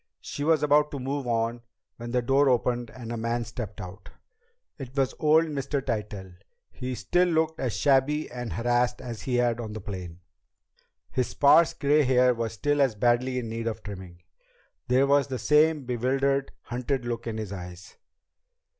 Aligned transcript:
She 0.19 0.43
was 0.43 0.63
about 0.63 0.89
to 0.89 0.99
move 0.99 1.27
on 1.27 1.61
when 1.97 2.09
the 2.09 2.23
door 2.23 2.49
opened 2.49 2.89
and 2.89 3.11
a 3.11 3.17
man 3.17 3.45
stepped 3.45 3.79
out. 3.79 4.09
It 4.79 4.97
was 4.97 5.13
old 5.19 5.45
Mr. 5.45 5.79
Tytell! 5.79 6.33
He 6.71 6.95
still 6.95 7.27
looked 7.27 7.59
as 7.59 7.77
shabby 7.77 8.27
and 8.31 8.51
harassed 8.53 8.99
as 8.99 9.21
he 9.21 9.35
had 9.35 9.59
on 9.59 9.73
the 9.73 9.79
plane. 9.79 10.21
His 11.11 11.27
sparse 11.27 11.75
gray 11.75 12.01
hair 12.01 12.33
was 12.33 12.53
still 12.53 12.81
as 12.81 12.95
badly 12.95 13.37
in 13.37 13.47
need 13.47 13.67
of 13.67 13.83
trimming. 13.83 14.23
There 14.87 15.05
was 15.05 15.27
the 15.27 15.37
same 15.37 15.85
bewildered, 15.85 16.51
hunted 16.63 17.05
look 17.05 17.27
in 17.27 17.37
his 17.37 17.53
eyes. 17.53 17.95